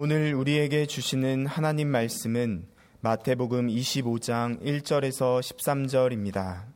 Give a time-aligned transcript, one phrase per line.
[0.00, 2.68] 오늘 우리에게 주시는 하나님 말씀은
[3.00, 6.66] 마태복음 25장 1절에서 13절입니다.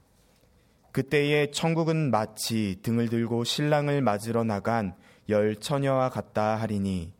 [0.90, 4.96] 그때에 천국은 마치 등을 들고 신랑을 맞으러 나간
[5.28, 7.12] 열 처녀와 같다 하리니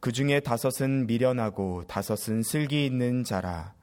[0.00, 3.74] 그 중에 다섯은 미련하고 다섯은 슬기 있는 자라.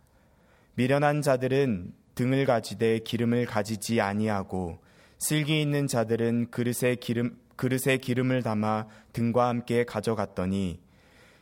[0.74, 4.80] 미련한 자들은 등을 가지되 기름을 가지지 아니하고
[5.20, 10.89] 슬기 있는 자들은 그릇에 기름 그릇에 기름을 담아 등과 함께 가져갔더니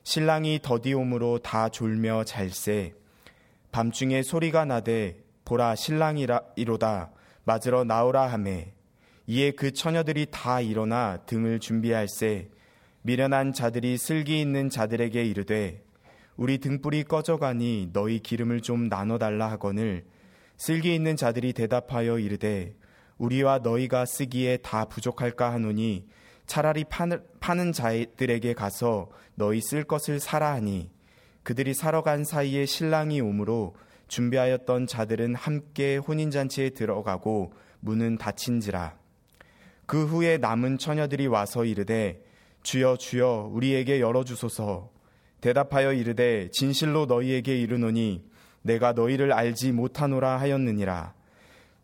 [0.10, 2.94] 신랑이 더디옴으로 다 졸며 잘세.
[3.74, 7.12] 밤중에 소리가 나되 보라 신랑이라 이로다.
[7.44, 8.72] 맞으러 나오라 하매.
[9.28, 12.48] 이에 그 처녀들이 다 일어나 등을 준비할세.
[13.02, 15.84] 미련한 자들이 슬기 있는 자들에게 이르되
[16.38, 20.06] 우리 등불이 꺼져가니 너희 기름을 좀 나눠 달라 하거늘
[20.56, 22.76] 슬기 있는 자들이 대답하여 이르되
[23.18, 26.08] 우리와 너희가 쓰기에 다 부족할까 하노니
[26.48, 30.90] 차라리 파는 자들에게 가서 너희 쓸 것을 사라 하니
[31.44, 33.76] 그들이 사러 간 사이에 신랑이 오므로
[34.08, 38.98] 준비하였던 자들은 함께 혼인잔치에 들어가고 문은 닫힌지라.
[39.86, 42.24] 그 후에 남은 처녀들이 와서 이르되
[42.64, 44.90] 주여 주여 우리에게 열어주소서.
[45.40, 48.26] 대답하여 이르되 진실로 너희에게 이르노니
[48.64, 51.14] 내가 너희를 알지 못하노라 하였느니라.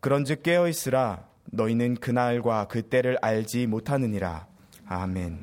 [0.00, 1.28] 그런즉 깨어 있으라.
[1.44, 4.46] 너희는 그날과 그때를 알지 못하느니라
[4.86, 5.38] 아멘.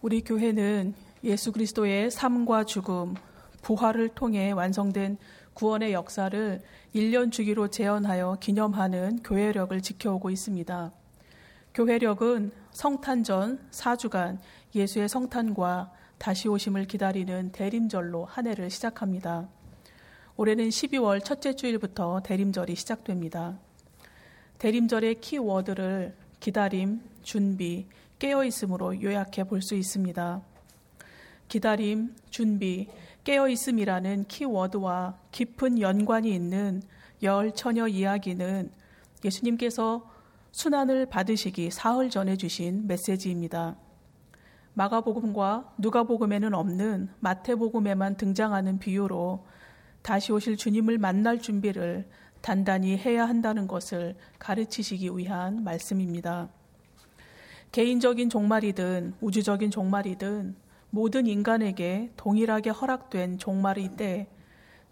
[0.00, 3.14] 우리 교회는 예수 그리스도의 삶과 죽음,
[3.62, 5.18] 부활을 통해 완성된
[5.54, 6.60] 구원의 역사를
[6.94, 10.92] 1년 주기로 재현하여 기념하는 교회력을 지켜오고 있습니다.
[11.74, 14.38] 교회력은 성탄 전 4주간
[14.74, 19.48] 예수의 성탄과 다시 오심을 기다리는 대림절로 한 해를 시작합니다.
[20.36, 23.58] 올해는 12월 첫째 주일부터 대림절이 시작됩니다.
[24.62, 27.84] 대림절의 키워드를 기다림, 준비,
[28.20, 30.40] 깨어있음으로 요약해 볼 수 있습니다.
[31.48, 32.86] 기다림, 준비,
[33.24, 36.80] 깨어있음이라는 키워드와 깊은 연관이 있는
[37.24, 38.70] 열 처녀 이야기는
[39.24, 40.08] 예수님께서
[40.52, 43.74] 순환을 받으시기 사흘 전에 주신 메시지입니다.
[44.74, 49.44] 마가복음과 누가복음에는 없는 마태복음에만 등장하는 비유로
[50.02, 52.06] 다시 오실 주님을 만날 준비를
[52.42, 56.48] 단단히 해야 한다는 것을 가르치시기 위한 말씀입니다.
[57.70, 60.56] 개인적인 종말이든 우주적인 종말이든
[60.90, 64.26] 모든 인간에게 동일하게 허락된 종말의 때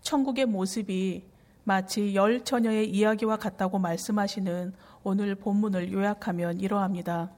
[0.01, 1.25] 천국의 모습이
[1.65, 4.73] 마치 열 처녀의 이야기와 같다고 말씀하시는
[5.03, 7.31] 오늘 본문을 요약하면 이러합니다.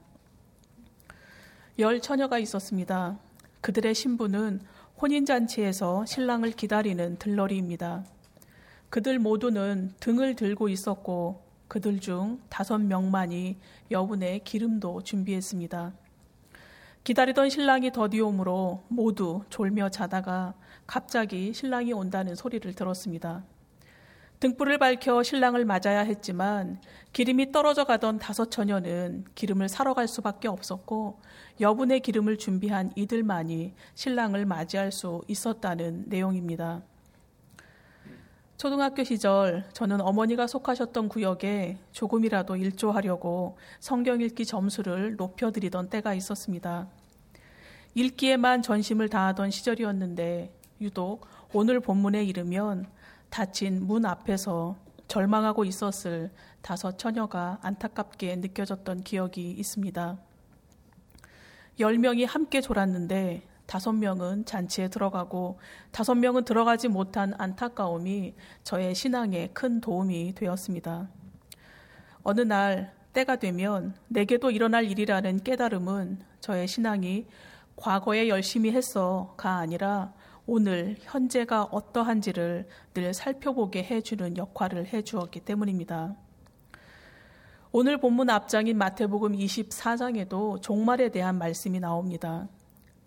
[1.79, 3.17] 열 처녀가 있었습니다.
[3.61, 4.61] 그들의 신부는
[5.01, 8.05] 혼인잔치에서 신랑을 기다리는 들러리입니다.
[8.93, 13.57] 그들 모두는 등을 들고 있었고 그들 중 다섯 명만이
[13.89, 15.93] 여분의 기름도 준비했습니다.
[17.03, 20.53] 기다리던 신랑이 더디오므로 모두 졸며 자다가
[20.85, 23.43] 갑자기 신랑이 온다는 소리를 들었습니다.
[24.39, 26.79] 등불을 밝혀 신랑을 맞아야 했지만
[27.13, 31.19] 기름이 떨어져 가던 다섯 처녀는 기름을 사러 갈 수밖에 없었고
[31.59, 36.83] 여분의 기름을 준비한 이들만이 신랑을 맞이할 수 있었다는 내용입니다.
[38.63, 46.87] 초등학교 시절 저는 어머니가 속하셨던 구역에 조금이라도 일조하려고 성경 읽기 점수를 높여드리던 때가 있었습니다.
[47.93, 52.85] 읽기에만 전심을 다하던 시절이었는데 유독 오늘 본문에 이르면
[53.29, 54.77] 닫힌 문 앞에서
[55.09, 56.31] 절망하고 있었을
[56.61, 60.17] 다섯 처녀가 안타깝게 느껴졌던 기억이 있습니다.
[61.81, 65.59] 열 명이 함께 졸았는데 다섯 명은 잔치에 들어가고
[65.91, 71.09] 다섯 명은 들어가지 못한 안타까움이 저의 신앙에 큰 도움이 되었습니다.
[72.23, 77.27] 어느 날 때가 되면 내게도 일어날 일이라는 깨달음은 저의 신앙이
[77.75, 80.13] 과거에 열심히 했어가 아니라
[80.45, 86.15] 오늘 현재가 어떠한지를 늘 살펴보게 해주는 역할을 해주었기 때문입니다.
[87.71, 92.47] 오늘 본문 앞장인 마태복음 24장에도 종말에 대한 말씀이 나옵니다.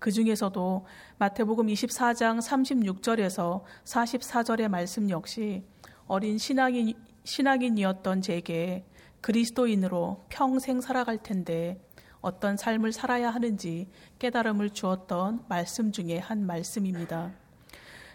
[0.06, 0.86] 그 중에서도
[1.18, 5.64] 마태복음 24장 36절에서 44절의 말씀 역시
[6.06, 6.94] 어린 신앙인,
[7.24, 8.86] 신앙인이었던 제게
[9.20, 11.84] 그리스도인으로 평생 살아갈 텐데
[12.20, 13.88] 어떤 삶을 살아야 하는지
[14.20, 17.32] 깨달음을 주었던 말씀 중에 한 말씀입니다.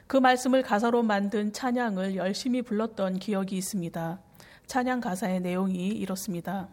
[0.07, 4.21] 그 말씀을 가사로 만든 찬양을 열심히 불렀던 기억이 있습니다.
[4.65, 6.69] 찬양 가사의 내용이 이렇습니다.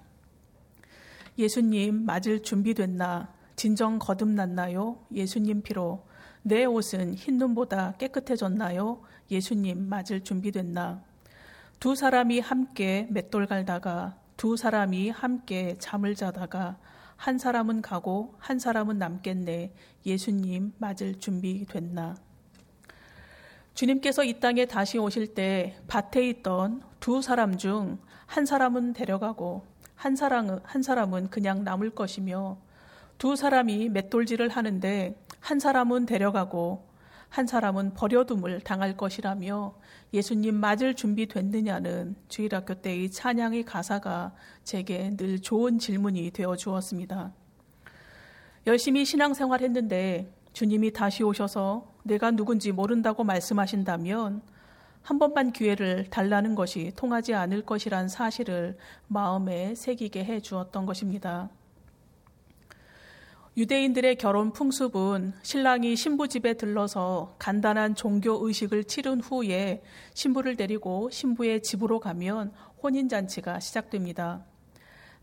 [1.36, 4.99] 예수님 맞을 준비됐나 진정 거듭났나요?
[5.12, 6.06] 예수님 피로.
[6.43, 9.02] 내 옷은 흰 눈보다 깨끗해졌나요?
[9.32, 11.02] 예수님 맞을 준비됐나?
[11.81, 16.78] 두 사람이 함께 맷돌 갈다가 두 사람이 함께 잠을 자다가
[17.16, 19.75] 한 사람은 가고 한 사람은 남겠네.
[20.06, 22.14] 예수님 맞을 준비 됐나?
[23.75, 29.64] 주님께서 이 땅에 다시 오실 때 밭에 있던 두 사람 중 한 사람은 데려가고
[29.96, 32.58] 한 사람은, 한 사람은 그냥 남을 것이며
[33.18, 36.86] 두 사람이 맷돌질을 하는데 한 사람은 데려가고
[37.28, 39.74] 한 사람은 버려둠을 당할 것이라며
[40.14, 44.34] 예수님 맞을 준비 됐느냐는 주일학교 때의 찬양의 가사가
[44.64, 47.32] 제게 늘 좋은 질문이 되어 주었습니다.
[48.66, 54.42] 열심히 신앙생활 했는데 주님이 다시 오셔서 내가 누군지 모른다고 말씀하신다면
[55.02, 58.76] 한 번만 기회를 달라는 것이 통하지 않을 것이란 사실을
[59.06, 61.50] 마음에 새기게 해 주었던 것입니다.
[63.58, 69.82] 유대인들의 결혼 풍습은 신랑이 신부 집에 들러서 간단한 종교 의식을 치른 후에
[70.14, 74.44] 신부를 데리고 신부의 집으로 가면 혼인잔치가 시작됩니다.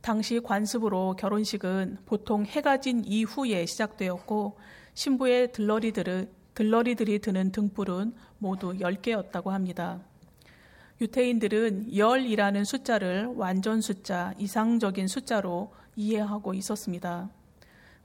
[0.02, 4.58] 당시 관습으로 결혼식은 보통 해가 진 이후에 시작되었고
[4.96, 10.02] 신부의 들러리들을, 들러리들이 드는 등불은 모두 10개였다고 합니다.
[11.00, 17.30] 유태인들은 열이라는 숫자를 완전 숫자, 이상적인 숫자로 이해하고 있었습니다.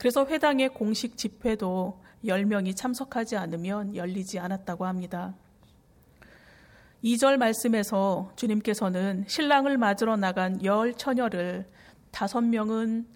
[0.00, 5.34] 그래서 회당의 공식 집회도 10명이 참석하지 않으면 열리지 않았다고 합니다.
[7.04, 11.68] 2절 말씀에서 주님께서는 신랑을 맞으러 나간 열 처녀를
[12.12, 13.06] 다섯 명은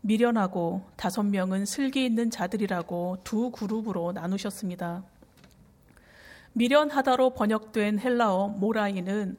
[0.00, 5.02] 미련하고 다섯 명은 슬기 있는 자들이라고 두 그룹으로 나누셨습니다.
[6.52, 9.36] 미련하다로 번역된 헬라어 모라이는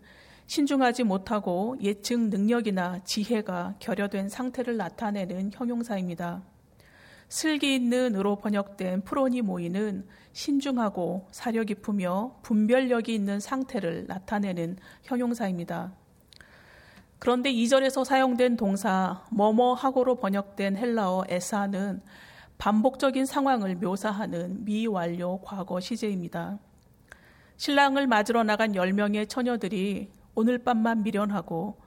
[0.47, 6.43] 신중하지 못하고 예측 능력이나 지혜가 결여된 상태를 나타내는 형용사입니다.
[7.29, 15.93] 슬기 있는 으로 번역된 프로니 모이는 신중하고 사려 깊으며 분별력이 있는 상태를 나타내는 형용사입니다.
[17.19, 22.01] 그런데 2절에서 사용된 동사 뭐뭐하고로 번역된 헬라어 에사는
[22.57, 26.57] 반복적인 상황을 묘사하는 미완료 과거 시제입니다.
[27.57, 31.77] 신랑을 맞으러 나간 10명의 처녀들이 오늘 밤만 미련하고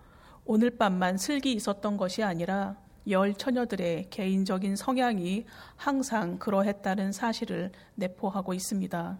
[0.44, 2.76] 오늘 밤만 슬기 있었던 것이 아니라
[3.08, 5.44] 열 처녀들의 개인적인 성향이
[5.76, 9.18] 항상 그러했다는 사실을 내포하고 있습니다.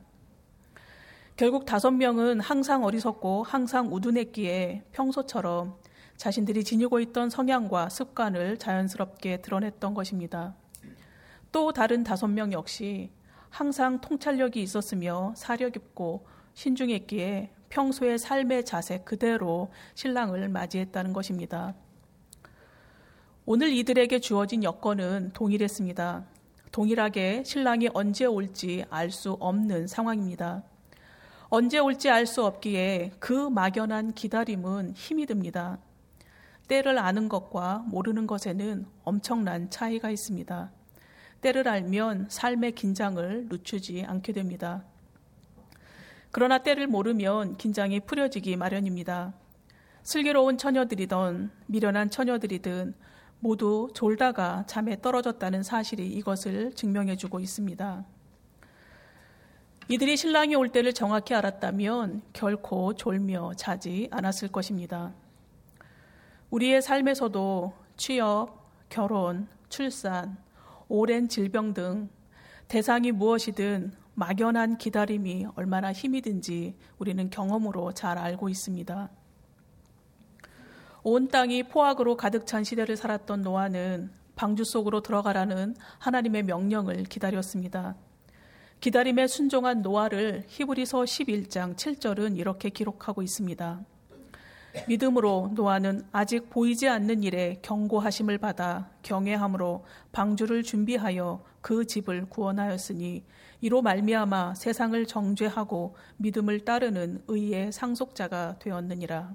[1.37, 5.77] 결국 다섯 명은 항상 어리석고 항상 우둔했기에 평소처럼
[6.17, 10.55] 자신들이 지니고 있던 성향과 습관을 자연스럽게 드러냈던 것입니다.
[11.51, 13.11] 또 다른 다섯 명 역시
[13.51, 21.75] 항상 통찰력이 있었으며 사려 깊고 신중했기에 평소의 삶의 자세 그대로 신랑을 맞이했다는 것입니다.
[23.55, 26.25] 오늘 이들에게 주어진 여건은 동일했습니다.
[26.73, 30.63] 동일하게 신랑이 언제 올지 알 수 없는 상황입니다.
[31.51, 35.77] 언제 올지 알 수 없기에 그 막연한 기다림은 힘이 듭니다.
[36.67, 40.73] 때를 아는 것과 모르는 것에는 엄청난 차이가 있습니다.
[41.43, 44.83] 때를 알면 삶의 긴장을 늦추지 않게 됩니다.
[46.31, 49.35] 그러나 때를 모르면 긴장이 풀어지기 마련입니다.
[50.05, 52.95] 슬기로운 처녀들이든 미련한 처녀들이든
[53.43, 58.05] 모두 졸다가 잠에 떨어졌다는 사실이 이것을 증명해 주고 있습니다.
[59.89, 65.13] 이들이 신랑이 올 때를 정확히 알았다면 결코 졸며 자지 않았을 것입니다.
[66.51, 70.37] 우리의 삶에서도 취업, 결혼, 출산,
[70.89, 72.11] 오랜 질병 등
[72.69, 79.11] 대상이 무엇이든 막연한 기다림이 얼마나 힘이 든지 우리는 경험으로 잘 알고 있습니다.
[81.05, 87.97] 온 땅이 포악으로 가득 찬 시대를 살았던 노아는 방주 속으로 들어가라는 하나님의 명령을 기다렸습니다.
[88.79, 93.81] 기다림에 순종한 노아를 히브리서 11장 7절은 이렇게 기록하고 있습니다.
[94.87, 103.25] 믿음으로 노아는 아직 보이지 않는 일에 경고하심을 받아 경외함으로 방주를 준비하여 그 집을 구원하였으니
[103.61, 109.35] 이로 말미암아 세상을 정죄하고 믿음을 따르는 의의 상속자가 되었느니라.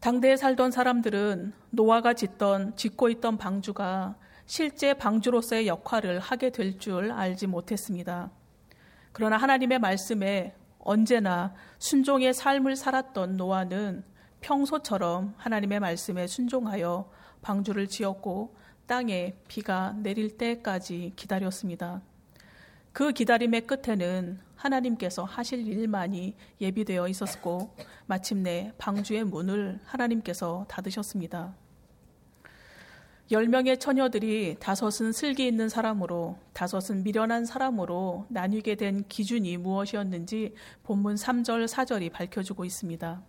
[0.00, 7.46] 당대에 살던 사람들은 노아가 짓던 짓고 있던 방주가 실제 방주로서의 역할을 하게 될 줄 알지
[7.48, 8.30] 못했습니다.
[9.12, 14.04] 그러나 하나님의 말씀에 언제나 순종의 삶을 살았던 노아는
[14.40, 17.10] 평소처럼 하나님의 말씀에 순종하여
[17.42, 18.54] 방주를 지었고
[18.86, 22.02] 땅에 비가 내릴 때까지 기다렸습니다.
[22.96, 27.76] 그 기다림의 끝에는 하나님께서 하실 일만이 예비되어 있었고
[28.06, 31.54] 마침내 방주의 문을 하나님께서 닫으셨습니다.
[33.32, 41.16] 열 명의 처녀들이 다섯은 슬기 있는 사람으로 다섯은 미련한 사람으로 나뉘게 된 기준이 무엇이었는지 본문
[41.16, 43.22] 3절, 4절이 밝혀주고 있습니다.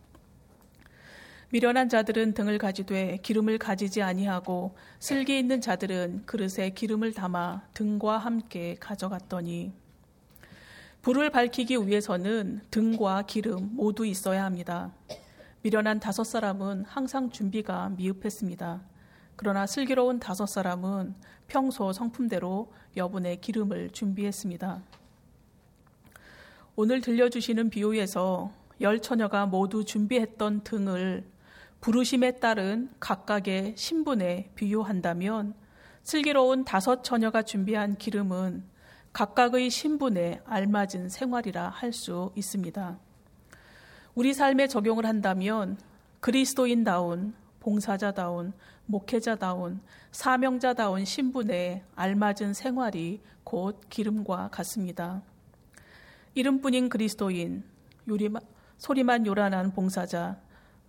[1.50, 8.75] 미련한 자들은 등을 가지되 기름을 가지지 아니하고 슬기 있는 자들은 그릇에 기름을 담아 등과 함께
[8.82, 9.72] 가져갔더니
[11.01, 14.92] 불을 밝히기 위해서는 등과 기름 모두 있어야 합니다.
[15.62, 18.82] 미련한 다섯 사람은 항상 준비가 미흡했습니다.
[19.38, 21.16] 그러나 슬기로운 다섯 사람은
[21.48, 24.82] 평소 성품대로 여분의 기름을 준비했습니다.
[26.75, 28.51] 오늘 들려주시는 비유에서
[28.82, 31.24] 열 처녀가 모두 준비했던 등을
[31.82, 35.54] 부르심에 따른 각각의 신분에 비유한다면
[36.04, 38.64] 슬기로운 다섯 처녀가 준비한 기름은
[39.14, 43.00] 각각의 신분에 알맞은 생활이라 할 수 있습니다.
[44.16, 45.78] 우리 삶에 적용을 한다면
[46.20, 48.54] 그리스도인다운, 봉사자다운,
[48.86, 49.82] 목회자다운,
[50.12, 55.22] 사명자다운 신분에 알맞은 생활이 곧 기름과 같습니다.
[56.34, 57.64] 이름뿐인 그리스도인,
[58.08, 58.42] 요리만,
[58.78, 60.40] 소리만 요란한 봉사자,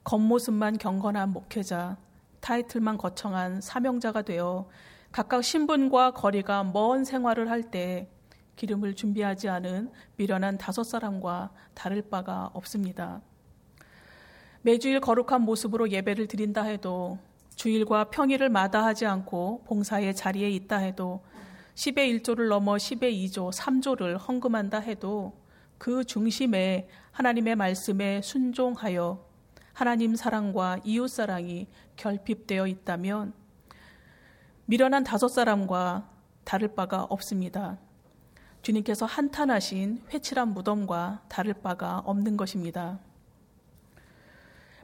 [0.08, 1.98] 겉모습만 경건한 목회자,
[2.40, 4.66] 타이틀만 거청한 사명자가 되어
[5.12, 8.08] 각각 신분과 거리가 먼 생활을 할 때
[8.56, 13.20] 기름을 준비하지 않은 미련한 다섯 사람과 다를 바가 없습니다.
[14.62, 17.18] 매주일 거룩한 모습으로 예배를 드린다 해도
[17.54, 21.22] 주일과 평일을 마다하지 않고 봉사의 자리에 있다 해도
[21.74, 25.34] 10의 1조를 넘어 10의 2조, 3조를 헌금한다 해도
[25.76, 29.27] 그 중심에 하나님의 말씀에 순종하여
[29.78, 33.32] 하나님 사랑과 이웃 사랑이 결핍되어 있다면
[34.64, 36.10] 미련한 다섯 사람과
[36.42, 37.78] 다를 바가 없습니다.
[38.62, 42.98] 주님께서 한탄하신 회칠한 무덤과 다를 바가 없는 것입니다.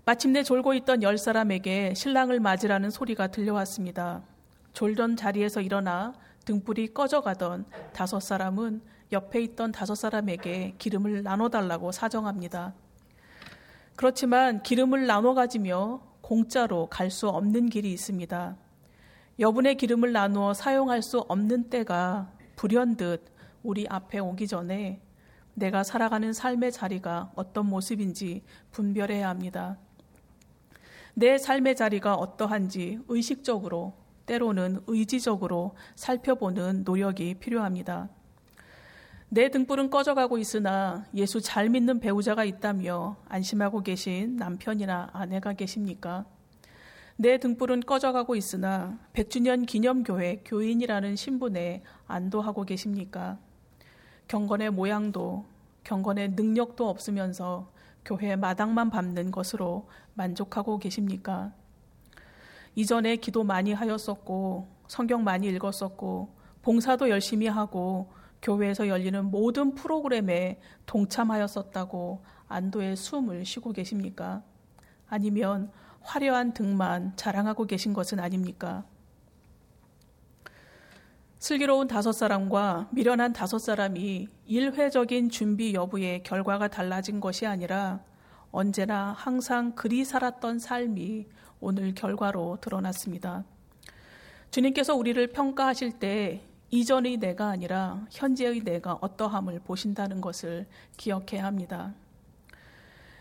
[0.04, 4.22] 마침내 졸고 있던 열 사람에게 신랑을 맞으라는 소리가 들려왔습니다.
[4.74, 12.74] 졸던 자리에서 일어나 등불이 꺼져가던 다섯 사람은 옆에 있던 다섯 사람에게 기름을 나눠달라고 사정합니다.
[13.96, 18.56] 그렇지만 기름을 나눠 가지며 공짜로 갈 수 없는 길이 있습니다.
[19.38, 23.32] 여분의 기름을 나누어 사용할 수 없는 때가 불현듯
[23.62, 25.00] 우리 앞에 오기 전에
[25.54, 29.78] 내가 살아가는 삶의 자리가 어떤 모습인지 분별해야 합니다.
[31.14, 33.94] 내 삶의 자리가 어떠한지 의식적으로
[34.26, 38.08] 때로는 의지적으로 살펴보는 노력이 필요합니다.
[39.34, 46.24] 내 등불은 꺼져가고 있으나 예수 잘 믿는 배우자가 있다며 안심하고 계신 남편이나 아내가 계십니까?
[47.16, 53.38] 내 등불은 꺼져가고 있으나 100주년 기념교회 교인이라는 신분에 안도하고 계십니까?
[54.28, 55.46] 경건의 모양도
[55.82, 57.72] 경건의 능력도 없으면서
[58.04, 61.50] 교회 마당만 밟는 것으로 만족하고 계십니까?
[62.76, 68.12] 이전에 기도 많이 하였었고 성경 많이 읽었었고 봉사도 열심히 하고
[68.44, 74.42] 교회에서 열리는 모든 프로그램에 동참하였었다고 안도의 숨을 쉬고 계십니까?
[75.08, 75.72] 아니면
[76.02, 78.84] 화려한 등만 자랑하고 계신 것은 아닙니까?
[81.38, 88.00] 슬기로운 다섯 사람과 미련한 다섯 사람이 일회적인 준비 여부의 결과가 달라진 것이 아니라
[88.50, 91.26] 언제나 항상 그리 살았던 삶이
[91.60, 93.44] 오늘 결과로 드러났습니다.
[94.50, 96.42] 주님께서 우리를 평가하실 때
[96.74, 100.66] 이전의 내가 아니라 현재의 내가 어떠함을 보신다는 것을
[100.96, 101.94] 기억해야 합니다.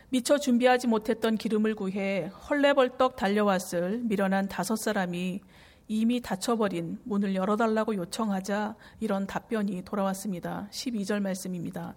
[0.10, 5.42] 미처 준비하지 못했던 기름을 구해 헐레벌떡 달려왔을 미련한 다섯 사람이
[5.88, 10.68] 이미 닫혀버린 문을 열어달라고 요청하자 이런 답변이 돌아왔습니다.
[10.72, 11.94] 12절 말씀입니다.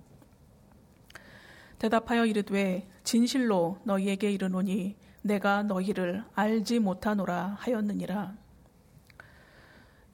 [1.78, 8.45] 대답하여 이르되 진실로 너희에게 이르노니 내가 너희를 알지 못하노라 하였느니라.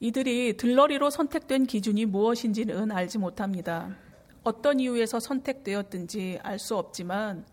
[0.03, 3.95] 이들이 들러리로 선택된 기준이 무엇인지는 알지 못합니다.
[4.43, 7.45] 어떤 이유에서 선택되었든지 알 수 없지만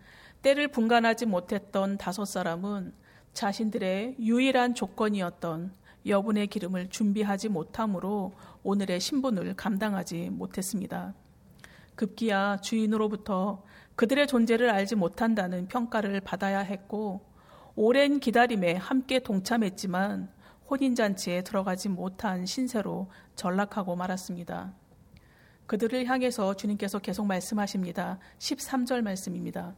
[0.43, 2.93] 때를 분간하지 못했던 다섯 사람은
[3.35, 5.73] 자신들의 유일한 조건이었던
[6.07, 8.33] 여분의 기름을 준비하지 못함으로
[8.65, 11.15] 오늘의 신분을 감당하지 못했습니다.
[11.95, 13.63] 급기야 주인으로부터
[13.95, 17.21] 그들의 존재를 알지 못한다는 평가를 받아야 했고
[17.77, 20.40] 오랜 기다림에 함께 동참했지만
[20.71, 24.73] 혼인잔치에 들어가지 못한 신세로 전락하고 말았습니다.
[25.67, 28.19] 그들을 향해서 주님께서 계속 말씀하십니다.
[28.39, 29.75] 13절 말씀입니다.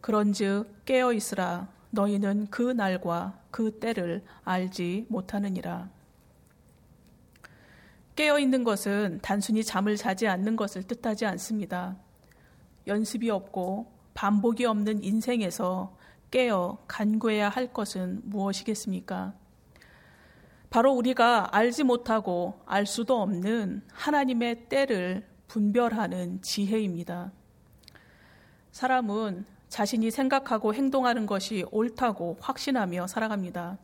[0.00, 5.90] 그런즉 깨어 있으라 너희는 그 날과 그 때를 알지 못하느니라.
[8.16, 11.96] 깨어 있는 것은 단순히 잠을 자지 않는 것을 뜻하지 않습니다.
[12.86, 15.96] 연습이 없고 반복이 없는 인생에서
[16.30, 19.39] 깨어 간구해야 할 것은 무엇이겠습니까?
[20.70, 27.32] 바로 우리가 알지 못하고 알 수도 없는 하나님의 때를 분별하는 지혜입니다.
[28.70, 33.78] 사람은 자신이 생각하고 행동하는 것이 옳다고 확신하며 살아갑니다.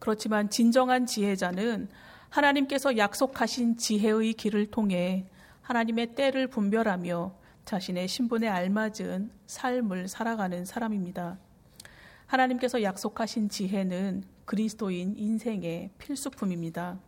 [0.00, 1.88] 그렇지만 진정한 지혜자는
[2.28, 5.26] 하나님께서 약속하신 지혜의 길을 통해
[5.62, 11.38] 하나님의 때를 분별하며 자신의 신분에 알맞은 삶을 살아가는 사람입니다.
[12.26, 16.98] 하나님께서 약속하신 지혜는 그리스도인 인생의 필수품입니다.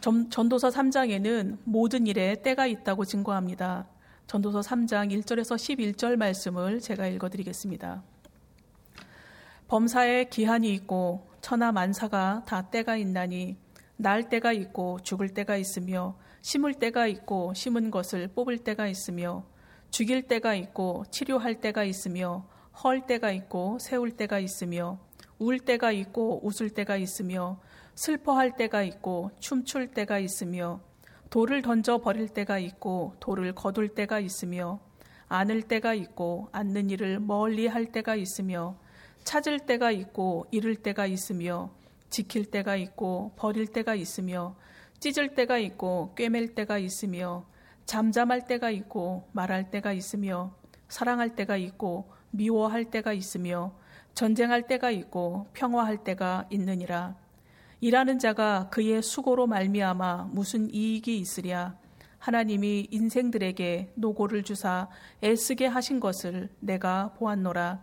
[0.00, 3.86] 전도서 3장에는 모든 일에 때가 있다고 증거합니다.
[4.26, 8.02] 전도서 3장 1절에서 11절 말씀을 제가 읽어드리겠습니다.
[9.68, 13.56] 범사에 기한이 있고 천하 만사가 다 때가 있나니
[13.96, 19.44] 날 때가 있고 죽을 때가 있으며 심을 때가 있고 심은 것을 뽑을 때가 있으며
[19.92, 22.48] 죽일 때가 있고 치료할 때가 있으며
[22.82, 24.98] 헐 때가 있고 세울 때가 있으며
[25.42, 27.58] 울 때가 있고 웃을 때가 있으며
[27.96, 30.80] 슬퍼할 때가 있고 춤출 때가 있으며
[31.30, 34.78] 돌을 던져 버릴 때가 있고 돌을 거둘 때가 있으며
[35.26, 38.76] 안을 때가 있고 앉는 일을 멀리 할 때가 있으며
[39.24, 41.72] 찾을 때가 있고 잃을 때가 있으며
[42.08, 44.54] 지킬 때가 있고 버릴 때가 있으며
[45.00, 47.44] 찢을 때가 있고 꿰맬 때가 있으며
[47.86, 50.54] 잠잠할 때가 있고 말할 때가 있으며
[50.88, 53.74] 사랑할 때가 있고 미워할 때가 있으며
[54.14, 57.14] 전쟁할 때가 있고 평화할 때가 있느니라.
[57.80, 61.74] 일하는 자가 그의 수고로 말미암아 무슨 이익이 있으랴.
[62.18, 64.88] 하나님이 인생들에게 노고를 주사
[65.24, 67.82] 애쓰게 하신 것을 내가 보았노라.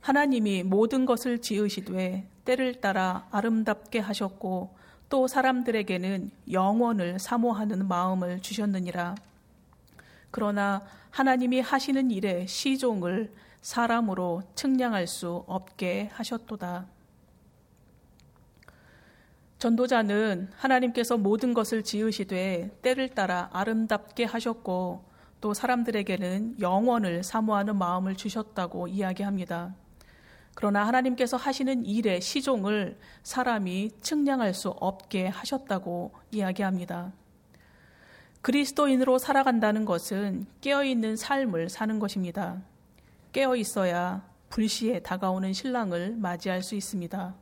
[0.00, 4.76] 하나님이 모든 것을 지으시되 때를 따라 아름답게 하셨고
[5.08, 9.16] 또 사람들에게는 영원을 사모하는 마음을 주셨느니라.
[10.30, 13.32] 그러나 하나님이 하시는 일에 시종을
[13.64, 16.86] 사람으로 측량할 수 없게 하셨도다.
[19.58, 25.06] 전도자는 하나님께서 모든 것을 지으시되 때를 따라 아름답게 하셨고
[25.40, 29.74] 또 사람들에게는 영원을 사모하는 마음을 주셨다고 이야기합니다.
[30.54, 37.14] 그러나 하나님께서 하시는 일의 시종을 사람이 측량할 수 없게 하셨다고 이야기합니다.
[38.42, 42.60] 그리스도인으로 살아간다는 것은 깨어있는 삶을 사는 것입니다.
[43.34, 47.34] 깨어 있어야 불시에 다가오는 신랑을 맞이할 수 있습니다.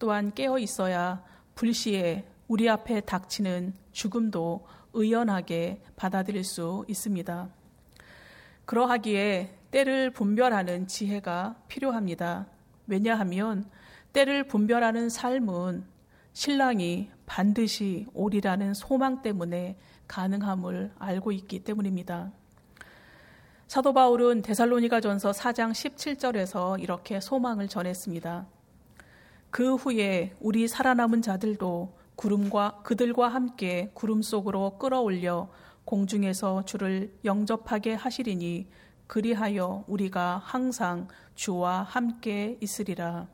[0.00, 1.22] 또한 깨어 있어야
[1.54, 7.48] 불시에 우리 앞에 닥치는 죽음도 의연하게 받아들일 수 있습니다.
[8.64, 12.48] 그러하기에 때를 분별하는 지혜가 필요합니다.
[12.88, 13.70] 왜냐하면
[14.12, 15.84] 때를 분별하는 삶은
[16.32, 22.32] 신랑이 반드시 오리라는 소망 때문에 가능함을 알고 있기 때문입니다.
[23.70, 28.48] 사도 바울은 데살로니가 전서 4장 17절에서 이렇게 소망을 전했습니다.
[29.50, 35.48] 그 후에 우리 살아남은 자들도 구름과 그들과 함께 구름 속으로 끌어올려
[35.84, 38.66] 공중에서 주를 영접하게 하시리니
[39.06, 41.06] 그리하여 우리가 항상
[41.36, 43.28] 주와 함께 있으리라.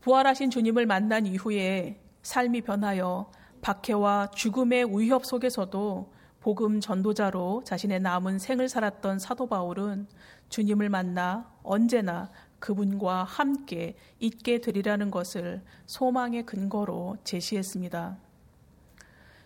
[0.00, 6.15] 부활하신 주님을 만난 이후에 삶이 변하여 박해와 죽음의 위협 속에서도
[6.46, 10.06] 복음 전도자로 자신의 남은 생을 살았던 사도 바울은
[10.48, 12.30] 주님을 만나 언제나
[12.60, 18.18] 그분과 함께 있게 되리라는 것을 소망의 근거로 제시했습니다.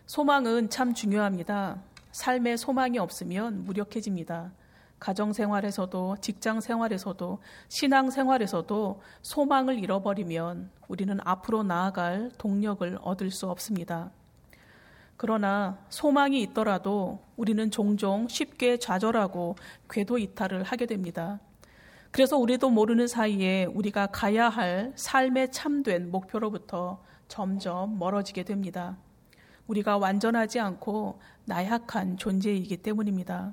[0.05, 1.83] 소망은 참 중요합니다.
[2.13, 4.53] 삶에 소망이 없으면 무력해집니다.
[4.99, 14.13] 가정 생활에서도 직장 생활에서도 신앙 생활에서도 소망을 잃어버리면 우리는 앞으로 나아갈 동력을 얻을 수 없습니다.
[15.23, 19.55] 그러나 소망이 있더라도 우리는 종종 쉽게 좌절하고
[19.91, 21.41] 궤도 이탈을 하게 됩니다.
[22.11, 28.97] 그래서 우리도 모르는 사이에 우리가 가야 할 삶의 참된 목표로부터 점점 멀어지게 됩니다.
[29.67, 33.53] 우리가 완전하지 않고 나약한 존재이기 때문입니다.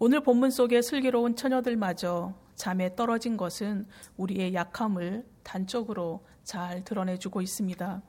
[0.00, 8.02] 오늘 본문 속에 슬기로운 처녀들마저 잠에 떨어진 것은 우리의 약함을 단적으로 잘 드러내주고 있습니다.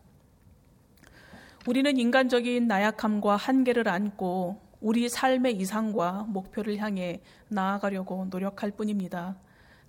[1.67, 9.37] 우리는 인간적인 나약함과 한계를 안고 우리 삶의 이상과 목표를 향해 나아가려고 노력할 뿐입니다.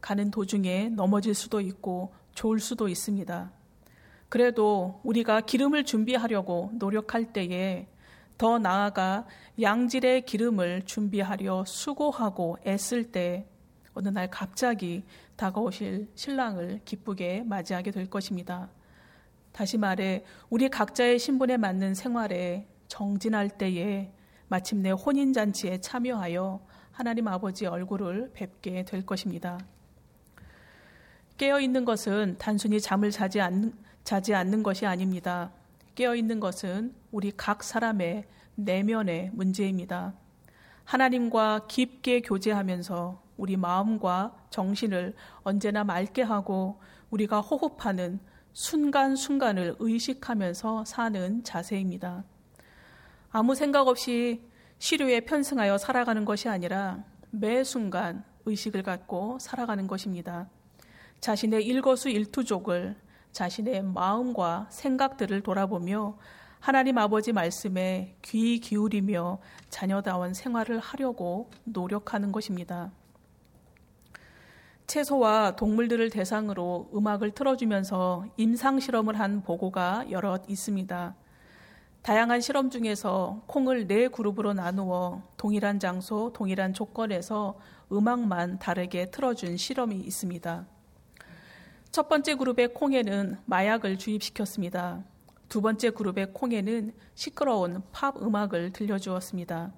[0.02, 3.50] 가는 도중에 넘어질 수도 있고 좋을 수도 있습니다.
[4.28, 7.88] 그래도 우리가 기름을 준비하려고 노력할 때에
[8.36, 9.26] 더 나아가
[9.58, 13.46] 양질의 기름을 준비하려 수고하고 애쓸 때
[13.94, 15.04] 어느 날 갑자기
[15.36, 18.68] 다가오실 신랑을 기쁘게 맞이하게 될 것입니다.
[19.52, 24.10] 다시 말해 우리 각자의 신분에 맞는 생활에 정진할 때에
[24.48, 26.60] 마침내 혼인잔치에 참여하여
[26.90, 29.58] 하나님 아버지 얼굴을 뵙게 될 것입니다.
[31.38, 33.72] 깨어 있는 것은 단순히 잠을 자지 않는,
[34.04, 35.50] 자지 않는 것이 아닙니다.
[35.94, 40.14] 깨어 있는 것은 우리 각 사람의 내면의 문제입니다.
[40.84, 48.20] 하나님과 깊게 교제하면서 우리 마음과 정신을 언제나 맑게 하고 우리가 호흡하는
[48.52, 52.24] 순간순간을 의식하면서 사는 자세입니다.
[53.30, 54.42] 아무 생각 없이
[54.78, 60.48] 시류에 편승하여 살아가는 것이 아니라 매 순간 의식을 갖고 살아가는 것입니다.
[61.20, 62.96] 자신의 일거수일투족을
[63.32, 66.18] 자신의 마음과 생각들을 돌아보며
[66.60, 72.92] 하나님 아버지 말씀에 귀 기울이며 자녀다운 생활을 하려고 노력하는 것입니다.
[74.92, 81.16] 채소와 동물들을 대상으로 음악을 틀어주면서 임상 실험을 한 보고가 여럿 있습니다.
[82.02, 87.58] 다양한 실험 중에서 콩을 네 그룹으로 나누어 동일한 장소, 동일한 조건에서
[87.90, 90.66] 음악만 다르게 틀어준 실험이 있습니다.
[91.90, 95.04] 첫 번째 그룹의 콩에는 마약을 주입시켰습니다.
[95.48, 99.72] 두 번째 그룹의 콩에는 시끄러운 팝 음악을 들려주었습니다.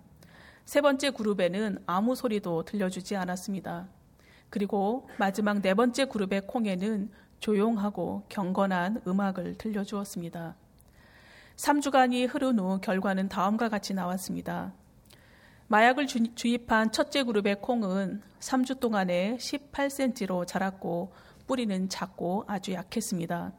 [0.65, 3.87] 세 번째 그룹에는 아무 소리도 들려주지 않았습니다.
[4.55, 10.55] 그리고 마지막 네 번째 그룹의 콩에는 조용하고 경건한 음악을 들려주었습니다.
[11.57, 14.73] 3주간이 흐른 후 결과는 다음과 같이 나왔습니다.
[15.67, 21.13] 마약을 주입한 첫째 그룹의 콩은 3주 동안에 18cm로 자랐고
[21.49, 23.53] 뿌리는 작고 아주 약했습니다.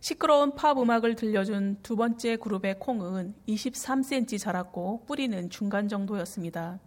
[0.00, 6.80] 시끄러운 팝 음악을 들려준 두 번째 그룹의 콩은 23cm 자랐고 뿌리는 중간 정도였습니다.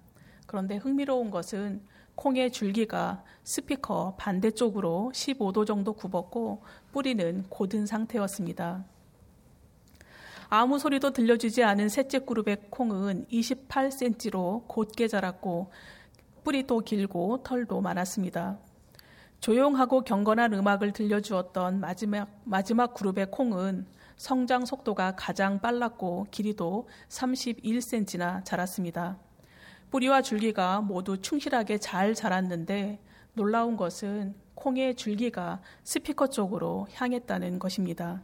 [0.46, 1.82] 그런데 흥미로운 것은
[2.16, 8.86] 콩의 줄기가 스피커 반대쪽으로 15도 정도 굽었고 뿌리는 곧은 상태였습니다.
[10.50, 15.72] 아무 소리도 들려주지 않은 셋째 그룹의 콩은 28cm로 곧게 자랐고
[16.44, 18.60] 뿌리도 길고 털도 많았습니다.
[19.40, 23.86] 조용하고 경건한 음악을 들려주었던 마지막, 마지막 그룹의 콩은
[24.18, 29.18] 성장 속도가 가장 빨랐고 길이도 31cm나 자랐습니다.
[29.92, 33.00] 뿌리와 줄기가 모두 충실하게 잘 자랐는데
[33.34, 38.22] 놀라운 것은 콩의 줄기가 스피커 쪽으로 향했다는 것입니다.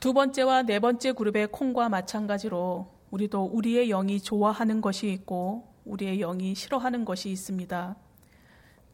[0.00, 6.54] 두 번째와 네 번째 그룹의 콩과 마찬가지로 우리도 우리의 영이 좋아하는 것이 있고 우리의 영이
[6.54, 7.96] 싫어하는 것이 있습니다.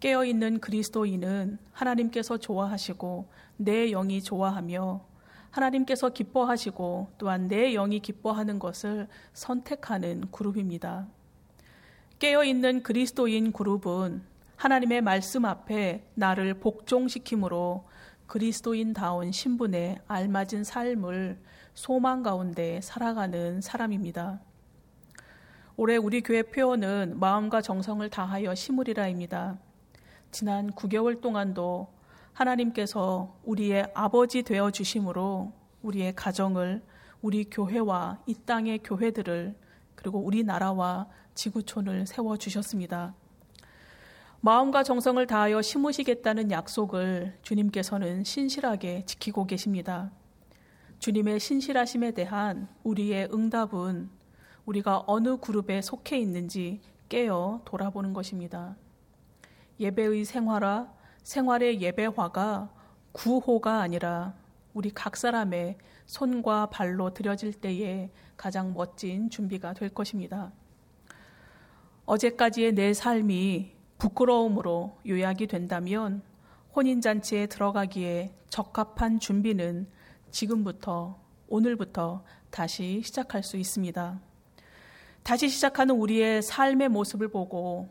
[0.01, 5.10] 깨어있는 그리스도인은 하나님께서 좋아하시고 내 영이 좋아하며
[5.51, 11.07] 하나님께서 기뻐하시고 또한 내 영이 기뻐하는 것을 선택하는 그룹입니다.
[12.19, 14.23] 깨어있는 그리스도인 그룹은
[14.57, 17.89] 하나님의 말씀 앞에 나를 복종시키므로
[18.27, 21.41] 그리스도인다운 신분에 알맞은 삶을
[21.75, 24.41] 소망 가운데 살아가는 사람입니다.
[25.77, 29.59] 올해 우리 교회 표현은 마음과 정성을 다하여 심으리라입니다.
[30.31, 31.89] 지난 9개월 동안도
[32.33, 36.83] 하나님께서 우리의 아버지 되어 주심으로 우리의 가정을
[37.23, 39.55] 우리 교회와 이 땅의 교회들을
[39.95, 43.14] 그리고 우리나라와 지구촌을 세워 주셨습니다.
[44.43, 50.11] 마음과 정성을 다하여 심으시겠다는 약속을 주님께서는 신실하게 지키고 계십니다.
[50.99, 54.11] 주님의 신실하심에 대한 우리의 응답은
[54.64, 58.77] 우리가 어느 그룹에 속해 있는지 깨어 돌아보는 것입니다.
[59.79, 60.90] 예배의 생활화,
[61.23, 62.71] 생활의 예배화가
[63.13, 64.35] 구호가 아니라
[64.75, 70.53] 우리 각 사람의 손과 발로 들여질 때에 가장 멋진 준비가 될 것입니다.
[72.07, 76.23] 어제까지의 내 삶이 부끄러움으로 요약이 된다면
[76.75, 79.87] 혼인잔치에 들어가기에 적합한 준비는
[80.31, 84.21] 지금부터, 오늘부터 다시 시작할 수 있습니다.
[85.23, 87.89] 다시 시작하는 우리의 삶의 모습을 보고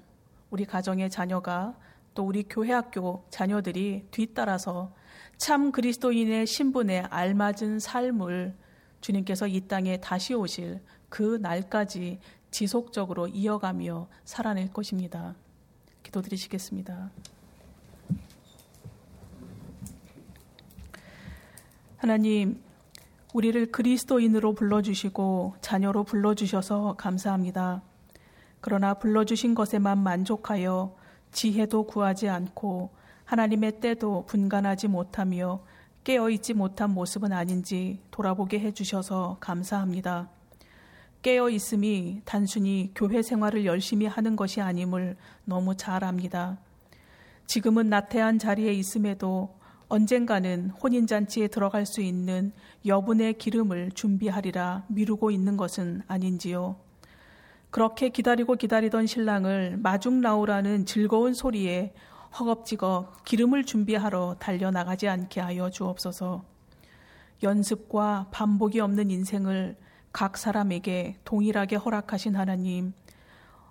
[0.50, 1.78] 우리 가정의 자녀가
[2.14, 4.94] 또 우리 교회 학교 자녀들이 뒤따라서
[5.38, 8.56] 참 그리스도인의 신분에 알맞은 삶을
[9.02, 12.20] 주님께서 이 땅에 다시 오실 그 날까지
[12.52, 15.36] 지속적으로 이어가며 살아낼 것입니다.
[16.04, 17.12] 기도드리시겠습니다.
[21.98, 22.62] 하나님,
[23.34, 27.84] 우리를 그리스도인으로 불러주시고 자녀로 불러주셔서 감사합니다.
[28.62, 30.96] 그러나 불러주신 것에만 만족하여
[31.32, 32.90] 지혜도 구하지 않고
[33.26, 35.62] 하나님의 때도 분간하지 못하며
[36.04, 40.30] 깨어있지 못한 모습은 아닌지 돌아보게 해주셔서 감사합니다.
[41.22, 46.58] 깨어 있음이 단순히 교회 생활을 열심히 하는 것이 아님을 너무 잘 압니다.
[47.46, 52.54] 지금은 나태한 자리에 있음에도 언젠가는 혼인잔치에 들어갈 수 있는
[52.86, 56.78] 여분의 기름을 준비하리라 미루고 있는 것은 아닌지요.
[57.72, 61.94] 그렇게 기다리고 기다리던 신랑을 마중 나오라는 즐거운 소리에
[62.38, 66.44] 허겁지겁 기름을 준비하러 달려나가지 않게 하여 주옵소서.
[67.44, 69.78] 연습과 반복이 없는 인생을
[70.12, 72.94] 각 사람에게 동일하게 허락하신 하나님,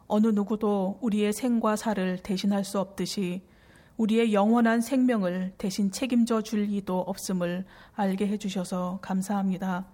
[0.07, 3.43] 어느 누구도 우리의 생과 사를 대신할 수 없듯이
[3.97, 9.87] 우리의 영원한 생명을 대신 책임져 줄 이도 없음을 알게 해주셔서 감사합니다.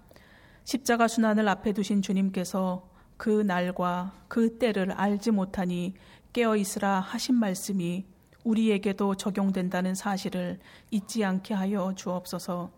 [0.64, 5.94] 십자가 순환을 앞에 두신 주님께서 그 날과 그 때를 알지 못하니
[6.32, 8.04] 깨어 있으라 하신 말씀이
[8.44, 10.58] 우리에게도 적용된다는 사실을
[10.90, 12.70] 잊지 않게 하여 주옵소서.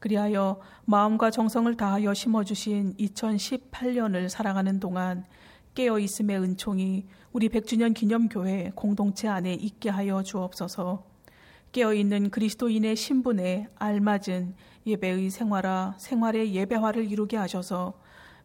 [0.00, 5.24] 그리하여 마음과 정성을 다하여 심어주신 2018년을 살아가는 동안
[5.74, 11.04] 깨어 있음의 은총이 우리 100주년 기념교회 공동체 안에 있게 하여 주옵소서.
[11.72, 14.54] 깨어 있는 그리스도인의 신분에 알맞은
[14.86, 18.00] 예배의 생활화, 생활의 예배화를 이루게 하셔서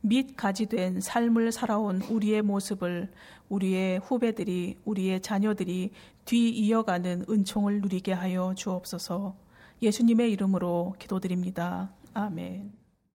[0.08, 3.12] 및 가지된 삶을 살아온 우리의 모습을
[3.50, 5.92] 우리의 후배들이, 우리의 자녀들이
[6.26, 9.36] 뒤 이어가는 은총을 누리게 하여 주옵소서.
[9.82, 11.92] 예수님의 이름으로 기도드립니다.
[12.14, 12.85] 아멘.